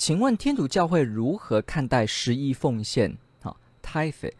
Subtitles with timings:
[0.00, 3.18] 请问天主教会如何看待十一奉献？
[3.42, 4.32] 好，tithe。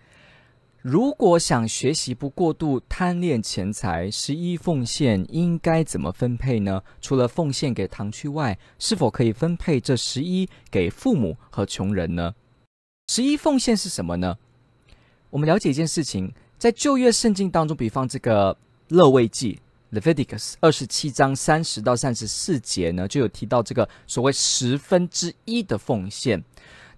[0.81, 6.83] 如果想学习不过度贪恋钱财，十一奉献应该怎么分配呢？
[7.03, 12.35] 除了奉献给堂区外，是否可以分配这十一给父母和穷人呢？
[13.09, 14.39] 十一奉献是什么呢？
[15.29, 18.57] 我们了解一件事情，在旧约圣经当中，比方这个
[18.89, 19.61] 勒未记。
[19.93, 26.43] Leviticus 二十七章三十到三十四节呢，就有提到这个所谓十分之一的奉献。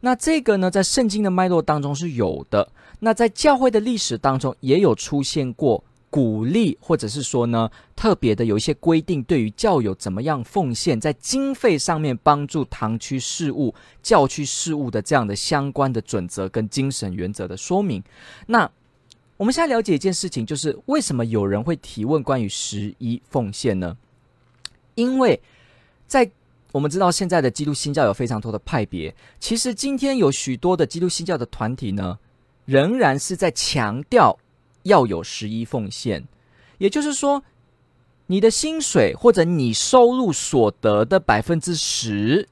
[0.01, 2.69] 那这个呢，在圣经的脉络当中是有的。
[2.99, 18.03] 那在教会的历史当中，也有出现过鼓励，或者是说呢，特别的有一些规定，对于教友怎么样奉献，在经费上面帮助堂区事务、教区事务的这样的相关的准则跟精神原则的说明。
[18.47, 18.71] 那
[19.43, 23.97] 我们现在了解一件事情，就是为什么有人会提问关于十一奉献呢？
[24.95, 25.43] 因为
[26.07, 26.31] 在
[26.71, 32.21] 我们知道现在的基督新教有非常多的派别，其实今天有许多的基督新教的团体呢，
[32.67, 34.39] 仍然是在强调
[34.85, 36.25] 要有十一奉献，
[36.79, 37.43] 也就是说，
[38.29, 42.49] 你的薪水或者你收入所得的百分之十，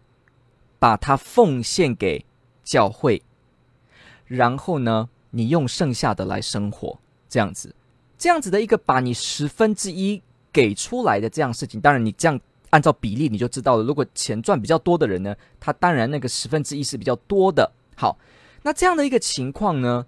[0.81, 2.27] 把它奉献给
[2.65, 3.23] 教会，
[4.27, 7.75] 然后呢，你用剩下的来生活，这样子，
[8.19, 10.21] 这样子的一个把你十分之一
[10.53, 12.39] 给出来的这样事情，当然你这样
[12.71, 13.83] 按照比例你就知道了。
[13.83, 17.73] 如果钱赚比较多的人呢，他当然那个十分之一是比较多的。
[17.97, 18.19] 好，
[18.63, 20.07] 那这样的一个情况呢，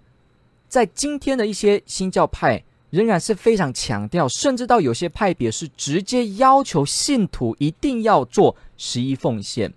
[0.67, 9.73] 在今天的一些新教派仍然是非常强调，甚至到有些派别是直接要求信徒一定要做十一奉献。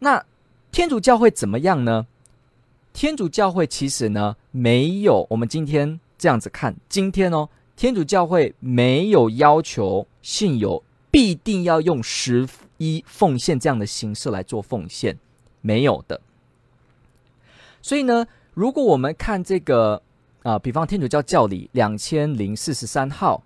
[0.00, 0.24] 那
[0.70, 2.06] 天主教会怎么样呢？
[2.94, 6.76] 天主教会其实呢，没有我们今天这样子看。
[6.88, 15.18] 今天哦，天主教会没有要求信友必定要用十一奉献这样的形式来做奉献，
[15.60, 16.20] 没有的。
[17.82, 20.00] 所以呢，如果我们看这个
[20.44, 23.42] 啊、比方天主教教理两千零四十三号，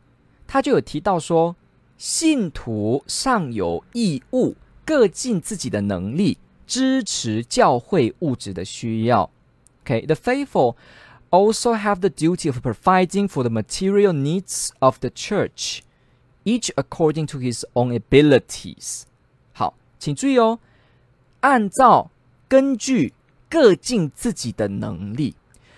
[0.46, 1.56] 他就有提到说，
[1.96, 4.54] 信徒尚有义务，
[4.84, 6.36] 各尽自己的能力，
[6.66, 9.30] 支持教会物质的需要。
[9.88, 10.76] OK，the faithful
[11.30, 15.80] also have the duty of providing for the material needs of the church,
[16.44, 19.04] each according to his own abilities.
[19.54, 20.58] 好，请注意哦，
[21.40, 22.10] 按照
[22.46, 23.14] 根据
[23.48, 25.34] 各尽自己的能力，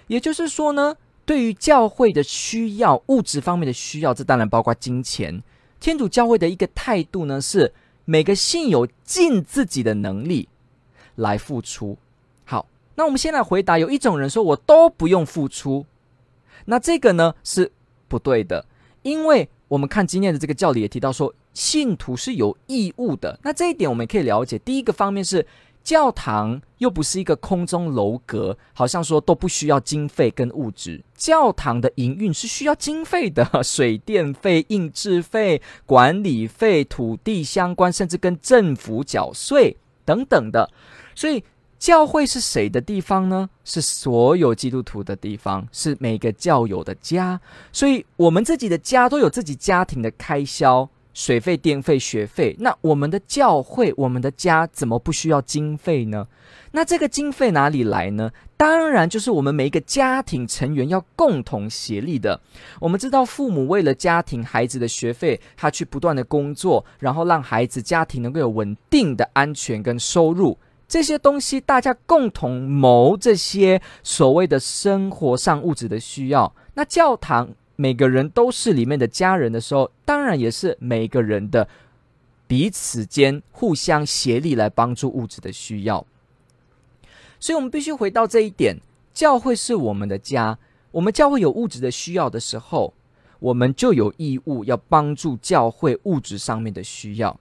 [0.09, 5.41] 也就是说呢，对于教会的需要，物质方面的需要，这当然包括金钱。
[5.79, 7.73] 天主教会的一个态度呢，是
[8.05, 10.49] 每个信友尽自己的能力
[11.15, 11.97] 来付出。
[13.01, 15.87] 那我们先来回答，有一种人说我都不用付出，
[16.67, 17.73] 那这个呢是
[18.09, 18.67] 不对的，
[19.01, 23.41] 因为我们看今天的这个教理也提到说，信徒是有义务的。
[23.43, 25.47] 那这一点我们可以了解，第一个方面是
[25.83, 40.71] 教堂又不是一个空中楼阁，好像说都不需要经费跟物质，教堂的营运是需要经费的， 水电费、印制费、管理费、土地相关，甚至跟政府缴税等等的，
[41.15, 41.43] 所以。
[41.81, 43.49] 教会是谁的地方呢？
[43.65, 47.41] 是所有基督徒的地方，是每个教友的家。
[47.73, 52.55] 所以，我们自己的家都有自己家庭的开销，水费、电费、学费。
[52.59, 56.27] 那我们的教会、我们的家怎么不需要经费呢？
[56.73, 58.31] 那这个经费哪里来呢？
[58.59, 62.39] 当然就是我们每一个家庭成员要共同协力的。
[62.79, 70.59] 我们知道，父母为了家庭孩子的学费，他去不断的工作，然后让孩子家庭能够有稳定的安全跟收入。
[70.91, 76.53] 这些东西大家共同谋这些所谓的生活上物质的需要。
[76.75, 81.69] 那教堂每个人都是里面的家人的时候，当然也是每个人的
[82.49, 86.05] 彼此间互相协力来帮助物质的需要。
[87.39, 88.81] 所以，我们必须回到这一点：
[89.15, 90.59] 教会是我们的家。
[90.91, 92.93] 我们教会有物质的需要的时候，
[93.39, 97.39] 我们就有义务要帮助教会物质上面的需要。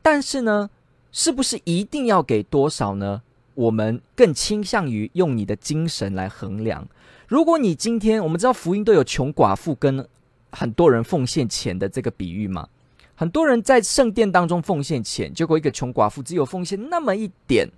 [0.00, 0.70] 但是呢，
[1.16, 3.22] 是不是一定要给多少呢？
[3.54, 6.88] 我们更倾向于用你的精神来衡量。
[7.28, 10.04] 如果你今天，我们知道福音都有穷寡妇跟
[10.50, 12.68] 很多人奉献钱的这个比喻嘛，
[13.14, 17.70] 很多人在圣殿当中奉献钱，结果一个穷寡妇只有奉献那么一点。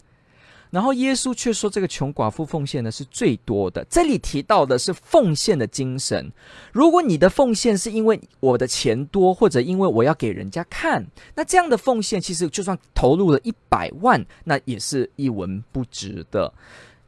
[0.70, 3.84] 然后耶稣却说，这个穷寡妇奉献的是最多的。
[3.88, 6.30] 这里提到的是奉献的精神。
[6.72, 16.52] 如果你的奉献是因为我的钱多，或者因为我要给人家看，那这样的奉献其实就算投入了一百万，那也是一文不值的。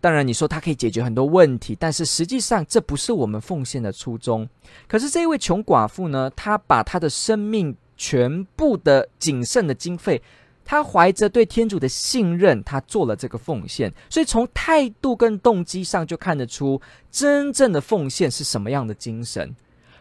[0.01, 4.49] 当然，你说它可以解决很多问题，但是实际上这不是我们奉献的初衷。
[4.87, 10.23] 可是这一位穷寡妇呢，她把她的生命全部的仅剩的经费。
[10.71, 16.79] 他怀着对天主的信任，他做了这个奉献，所以从态度跟动机上就看得出，
[17.11, 19.57] 真正的奉献是什么样的精神，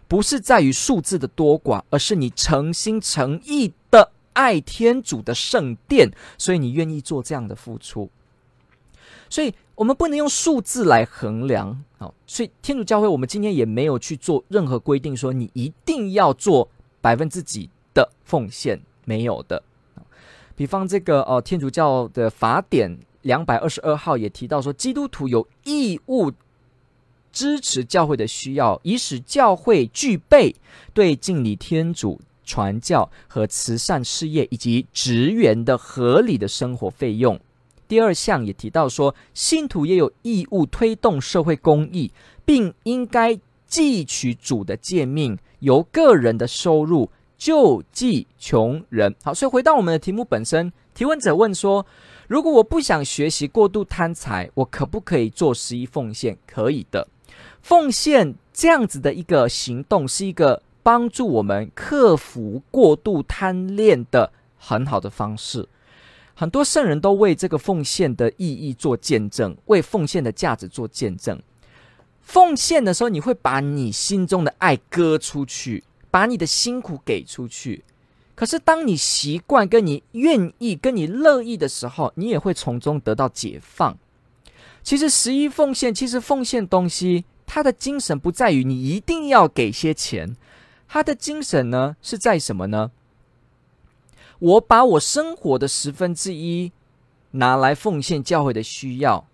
[0.09, 8.09] 不是在于数字的多寡，而是你诚心诚意的爱天主的圣殿，所以你愿意做这样的付出。
[9.29, 16.69] 所以我们不能用数字来衡量，好，所以天主教会我们今天也没有去做任何规定，说你一定要做
[16.99, 19.63] 百分之几的奉献，没有的。
[20.57, 26.31] 比方这个哦，天主教的法典两百二十二号也提到说，基督徒有义务
[27.31, 30.55] 支持教会的需要，以使教会具备
[30.95, 37.39] 对敬礼天主、传教和慈善事业以及职员的合理的生活费用。
[37.87, 42.11] 第二项也提到说，信徒也有义务推动社会公益，
[42.43, 43.39] 并应该
[43.69, 47.11] 汲取主的诫命，由个人的收入。
[47.37, 49.15] 救济穷人。
[49.23, 51.85] 好，所以回到我们的题目本身，提问者问说：
[52.27, 56.37] 如果我不想学习过度贪财，我可不可以做十一奉献？
[56.47, 57.07] 可以的。
[57.61, 65.67] 奉献这样子的一个行动，是一个帮助我们克服过度贪恋的很好的方式。
[66.33, 71.41] 很多圣人都为这个奉献的意义做见证，为奉献的价值做见证。
[72.21, 75.83] 奉献的时候，你会把你心中的爱割出去。
[76.09, 77.83] 把你的辛苦给出去，
[78.33, 83.97] 可是当你习惯、跟你愿意、跟你乐意的时候，你也会从中得到解放。
[84.83, 90.35] 其实十一奉献，其实奉献东西，它的精神不在于你一定要给些钱，
[90.87, 92.91] 它的精神呢是在什么呢？
[94.39, 96.71] 我把我生活的十分之一
[97.31, 99.27] 拿来奉献教会的需要，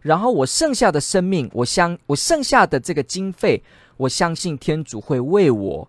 [0.00, 3.62] 然后我剩下的生命，我相我剩下的这个经费。
[4.00, 5.88] 我相信天主会为我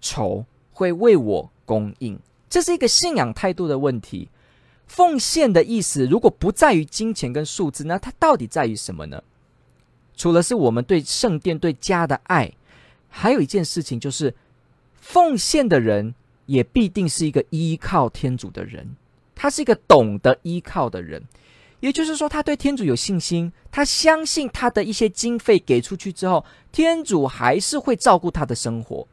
[0.00, 4.28] 筹，会为我供应，这是一个信仰态度的问题。
[4.86, 9.22] 奉献的意思，如果不在于金钱跟数字，那它到底在于什么呢？
[10.16, 12.52] 除了是我们对圣殿、对家的爱，
[13.08, 14.34] 还有一件事情就是，
[14.96, 16.12] 奉献的人
[16.46, 18.96] 也必定是一个依靠天主的人，
[19.36, 21.22] 他是一个懂得依靠的人。
[21.80, 29.06] 也就是说，他对天主有信心，他相信他的一些经费给出去之后，天主还是会照顾他的生活。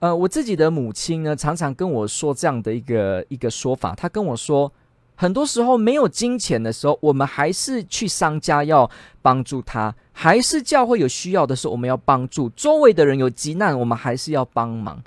[0.00, 4.70] 呃，我自己的母亲呢，常常跟我说这样的一个一个说法，她跟我说，
[5.14, 8.90] 很多时候没有金钱的时候，我们还是去商家要
[9.22, 15.02] 帮助他，还是教会有需要的时候，我们要帮助周围的人有急难，我们还是要帮忙。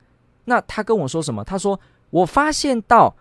[0.46, 1.44] 那他跟我说什么？
[1.44, 1.80] 他说，
[2.10, 3.16] 我发现到。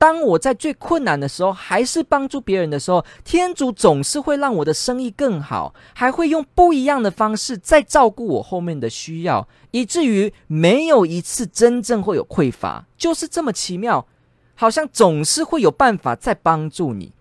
[0.00, 14.06] 当我在最困难的时候，还是帮助别人的时候，天主总是会让我的生意更好，还会用不一样的方式再照顾我后面的需要，以至于没有一次真正会有匮乏，就是这么奇妙，
[14.54, 17.12] 好像总是会有办法再帮助你。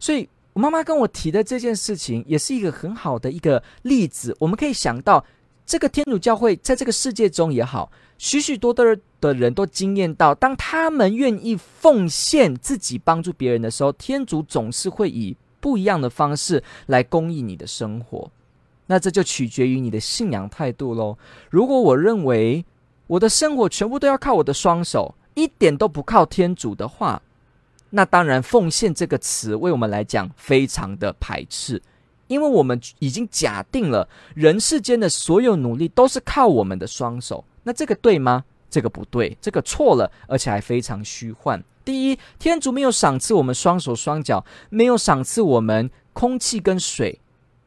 [0.00, 4.34] 所以我妈妈跟我提的这件事情，也是一个很好的一个例子。
[4.40, 5.22] 我们可以想到，
[5.72, 7.90] 这个天主教会在这个世界中也好。
[8.18, 8.84] 许许多多
[9.22, 18.30] 的人都惊艳到，当他们愿意奉献自己帮助别人的时候，天主总是会以不一样的方式来供应你的生活。
[18.84, 21.16] 那这就取决于你的信仰态度喽。
[21.48, 22.62] 如果我认为
[23.06, 27.22] 我的生活全部都要靠我的双手，一点都不靠天主的话，
[27.88, 31.80] 那当然“奉献”这个词为我们来讲非常的排斥，
[32.26, 37.44] 因为我们已经假定了人世间的所有努力都是靠我们的双手。
[37.62, 38.44] 那这个对吗？
[38.70, 41.62] 这个不对，这个错了，而且还非常虚幻。
[41.84, 47.20] 第一，天主没有赏赐我们双手双脚，没有赏赐我们空气跟水，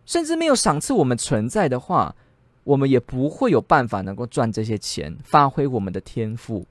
[0.05, 2.15] 甚至没有赏赐我们存在的话，
[2.63, 6.65] 我们也不会有办法能够赚这些钱，发挥我们的天赋。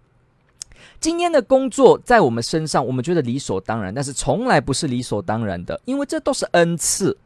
[0.99, 7.17] 今天的工作在我们身上，我们觉得理所当然，但是从来不是理所当然的，因为这都是恩赐。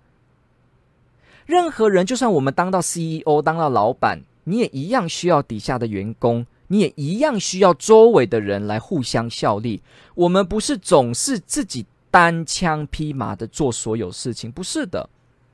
[1.49, 4.21] 任何人，就算我们当到 CEO，当到老板。
[4.45, 9.83] 你也一样需要底下的员工，你也一样需要周围的人来互相效力。
[10.15, 15.09] 我们不是总是自己单枪匹马的做所有事情，不是的，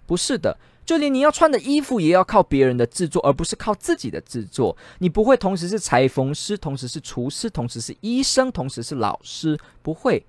[0.04, 0.58] 不是的。
[0.84, 4.76] 就连你要穿的衣服也要靠别人的制作，而不是靠自己的制作。
[4.98, 10.24] 你不会同时是裁缝师，同时是厨师，同时是医生，同时是老师，不会。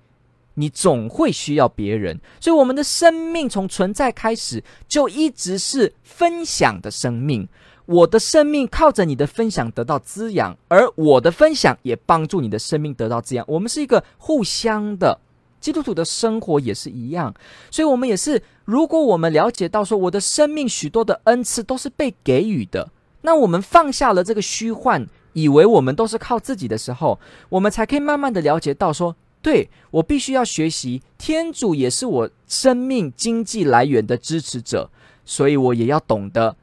[0.56, 2.20] 你总会需要别人。
[2.40, 7.48] 所以，我们的生命从存在开始就一直是分享的生命。
[7.86, 13.44] 我的生命靠着你的分享得到滋养，而我的分享也帮助你的生命得到滋养。
[13.48, 15.20] 我们是一个互相的。
[15.58, 17.34] 基督徒的生活也是一样，
[17.70, 18.40] 所以我们也是。
[18.66, 22.88] 如果我们了解到说，我的生命许多的恩赐都是被给予的，
[23.22, 34.90] 那我们放下了这个虚幻，以为我们都是靠自己的时候，我们才可以慢慢的了解到说，对，我必须要学习，天主也是我生命经济来源的支持者，
[35.24, 36.56] 所以我也要懂得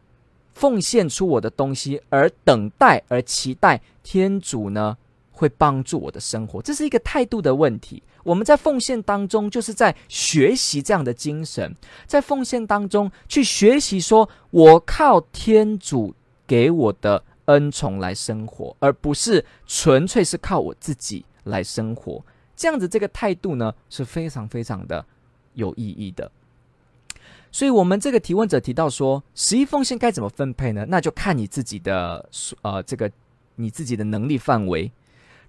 [0.54, 4.98] 奉献出我的东西，而等待，而期待天主呢，
[5.32, 8.04] 会帮助我的生活，这是一个态度的问题。
[8.22, 11.74] 我们在奉献当中，就是在学习这样的精神，
[12.06, 16.13] 在奉献当中去学习，说我靠天主
[16.46, 22.22] 给我的恩宠来生活，而不是纯粹是靠我自己来生活。
[22.56, 25.06] 这样子，这个态度呢，是非常非常的
[25.54, 26.32] 有意义的。
[27.52, 30.86] 所以，我们这个提问者提到说，十一奉献该怎么分配呢？
[30.90, 32.28] 那就看你自己的
[32.64, 33.12] 呃，这个
[33.58, 34.92] 你自己的能力范围。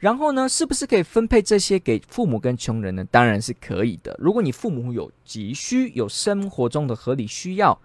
[0.00, 3.02] 然后呢，是不是可以分配这些给父母跟穷人呢？
[3.10, 4.14] 当然是可以的。
[4.18, 7.78] 如果你父母有急需，有生活中的合理需要，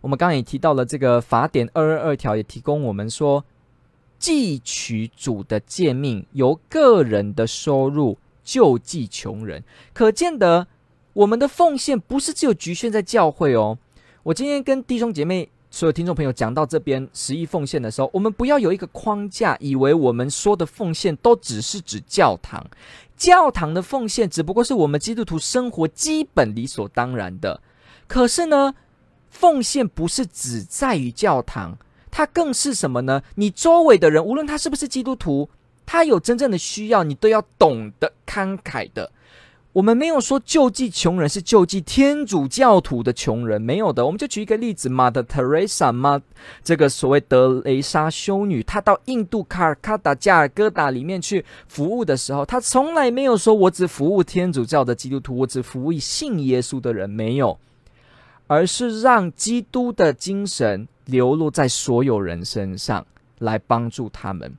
[0.00, 3.44] 我们刚刚也提到了这个法典二二二条，也提供我们说，
[4.18, 9.62] 汲取主的诫命，由个人的收入救济穷人。
[9.92, 10.66] 可见得，
[11.12, 13.76] 我们的奉献不是只有局限在教会哦。
[14.22, 15.50] 我今天跟弟兄姐妹。
[15.68, 22.64] 所有听众朋友讲到这边十一奉献的时候，我们不要有一个框架，以为我们说的奉献都只是指教堂。
[23.14, 27.60] 教堂的奉献只不过是我们基督徒生活基本理所当然的。
[28.06, 28.74] 可是呢，
[29.28, 31.76] 奉献不是只在于教堂，
[32.10, 33.22] 它更是什么呢？
[33.34, 35.50] 你周围的人，无论他是不是基督徒，
[35.86, 39.10] 他有真正的需要，你都要懂得慷慨的。
[39.72, 44.06] 我们没有说救济穷人是救济天主教徒的穷人，没有的。
[44.06, 46.22] 我们就举一个例子，Mother Teresa 嘛，
[46.64, 57.58] 这个所谓德雷莎修女，她到印度卡尔卡达加尔各答里面去服务的时候，她从来没有说我只服务天主教的基督徒，我只服务信耶稣的人，没有，
[58.46, 63.06] 而是让基督的精神流露在所有人身上，
[63.40, 64.56] 来帮助他们。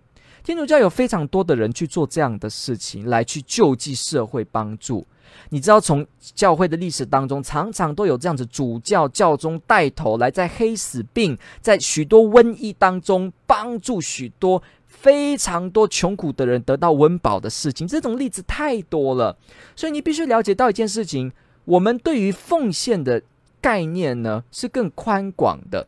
[0.48, 5.06] 天主教有非常多的人去做这样的事情，来去救济社会、帮助。
[5.50, 17.86] 你知道，从教会的历史当中，常常都有这样子主教、教宗带头来，在黑死病、在许多瘟疫当中，帮助许多非常多穷苦的人得到温饱的事情。
[17.86, 19.38] 这种例子太多了，
[19.76, 21.30] 所以你必须了解到一件事情：
[21.66, 23.22] 我们对于奉献的
[23.60, 25.86] 概念呢，是更宽广的。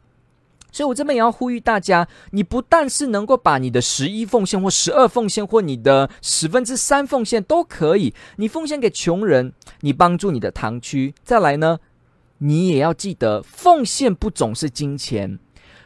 [0.72, 11.14] 所以，我这边也要呼吁大家，你不但是能够把你的十一奉献，或十二奉献，或你的十分之三奉献都可以，你奉献给穷人，你帮助你的堂区。
[11.24, 11.80] 再来呢，
[12.38, 15.40] 你也要记得，奉献不总是金钱，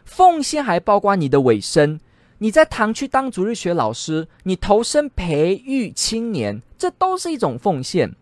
[0.04, 2.00] 奉献还包括你的委身。
[2.40, 8.14] 你在堂区当主日学老师，你投身培育青年，这都是一种奉献。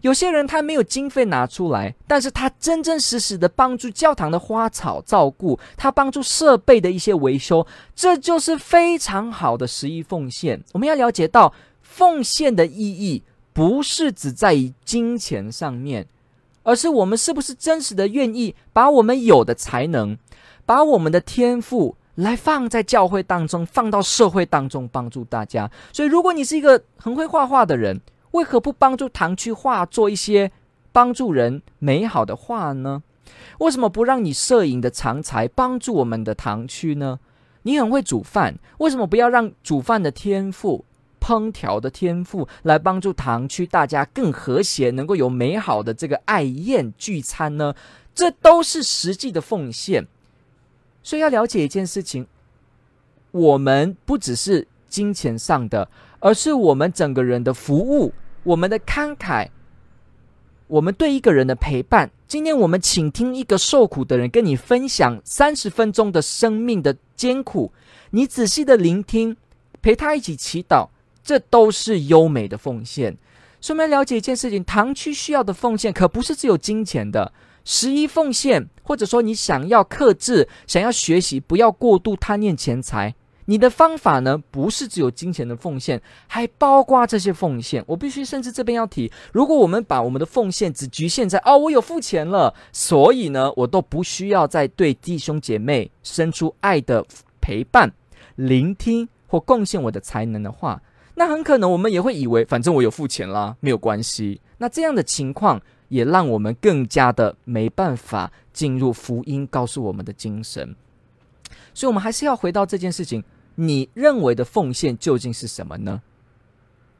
[0.00, 10.62] 有些人他没有经费拿出来，但是他真真实实的帮助教堂的花草照顾，他帮助设备的一些维修，这就是非常好的十一奉献。
[10.72, 13.22] 我们要了解到，奉献的意义
[13.52, 16.06] 不是只在于金钱上面，
[16.62, 20.16] 而是我们是不是真实的愿意把我们有的才能，
[20.64, 25.70] 把我们的天赋来放在教会当中，放到社会当中帮助大家。
[25.92, 28.00] 所以，如果你是一个很会画画的人，
[28.32, 30.50] 为何不帮助堂区画做一些
[30.90, 33.02] 帮助人美好的画呢？
[33.60, 37.18] 为什么不让你摄影的长才帮助我们的堂区呢？
[37.62, 40.84] 你很会煮饭，为什么不要让煮饭的天赋、
[41.20, 47.74] 烹调的天赋来帮助堂区大家更和谐，能够有美好的这个爱宴聚餐呢？
[48.14, 50.06] 这都是实际的奉献。
[51.02, 52.26] 所以要了解一件事情，
[53.30, 58.12] 我们不只是金钱上的，而是我们整个人的服务。
[58.44, 59.48] 我们的慷慨，
[60.66, 62.10] 我们对一个人的陪伴。
[62.26, 67.72] 今天我们倾听一个受苦的人跟你分享三十分钟的生命的艰苦，
[68.10, 69.36] 你仔细的聆听，
[69.80, 70.88] 陪他一起祈祷，
[71.22, 73.16] 这都是优美的奉献。
[73.60, 77.32] 顺便了解一件事情：堂区需要的奉献可不是只有金钱的。
[77.64, 83.14] 十一奉献，或者说你想要克制、想要学习，不要过度贪念钱财。
[83.52, 87.84] 你的方法呢，不是只有金钱的奉献，还包括这些奉献。
[87.86, 97.04] 我必须甚至这边要提，如果我们把我们的奉献只局限在哦，我有付钱了，所以呢，我都不需要再对弟兄姐妹伸出爱的
[97.42, 97.92] 陪伴、
[98.36, 100.80] 聆听或贡献我的才能的话，
[101.16, 104.40] 那很可能我们也会以为，反正我有付钱啦，没有关系。
[104.56, 110.74] 那这样的情况也让我们更加的没办法进入福音告诉我们的精神。
[111.74, 113.22] 所以，我们还是要回到这件事情：
[113.54, 116.02] 你认为的奉献究竟是什么呢？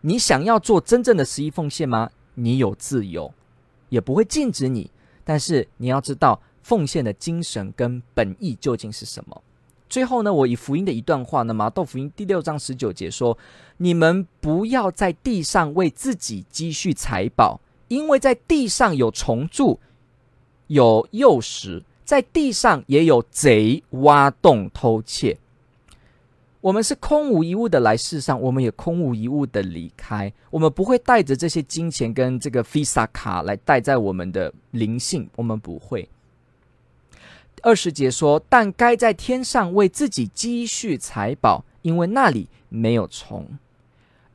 [0.03, 2.11] 你想要做真正的十一奉献吗？
[2.35, 3.33] 你有自由，
[3.89, 4.91] 也不会禁止你。
[5.25, 9.43] 但是你要知道奉献的精神跟本意究竟是什么。
[9.89, 13.37] 最后呢，我以福音的一段话呢，马窦福音第六章十九节说
[13.77, 19.79] ：“你们不要在地上为自己积蓄财宝，因为在地上有虫蛀，
[20.67, 25.39] 有幼食，在地上也有贼挖洞偷窃。”
[26.63, 30.33] 我们是空无一物的来世上，我们也空无一物的离开。
[30.49, 36.09] 我们不会带着这些金钱跟这个 Visa 卡来带在我们的灵性，我们不会。
[37.63, 43.59] 二十节说：“但该在天上为自己积蓄财宝，因为那里没有虫。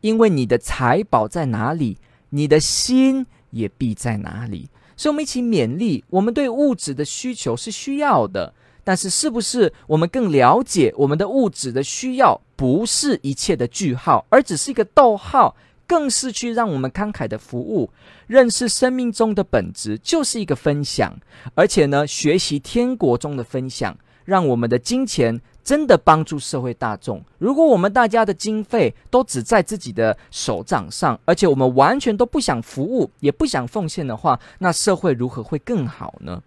[0.02, 1.98] 因为你的财宝在哪里，
[2.32, 8.54] 你的心也必在哪里。”所以，我们一起勉励，我们对物质的需求是需要的。
[8.88, 17.90] 但是，是不是我们更了解我们的物质的需要，不是一切的句号，而只是一个逗号，更是去让我们慷慨的服务，
[18.28, 21.14] 认识生命中的本质，就是一个分享，
[21.54, 27.22] 而且呢，学习天国中的分享，让我们的金钱真的帮助社会大众。
[27.40, 36.42] 如果我们大家的经费都只在自己的手掌上，而且我们完全都不想服务，也不想奉献的话，那社会如何会更好呢？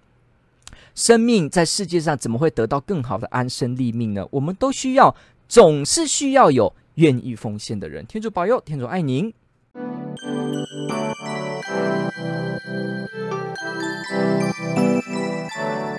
[1.00, 4.26] 生命在世界上怎么会得到更好的安身立命呢？
[4.32, 5.16] 我们都需要，
[5.48, 8.04] 总是需要有愿意奉献的人。
[8.04, 9.32] 天主保佑，天主爱您。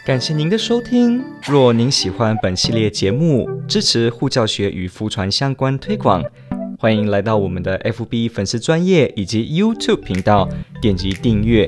[0.06, 1.24] 感谢您的收听。
[1.48, 6.24] 若您喜欢本系列节目，支持护教学与福传相关推广，
[6.78, 10.48] 欢迎来到我们的 FB 粉丝专业以及 YouTube 频道，
[10.80, 11.68] 点击订阅。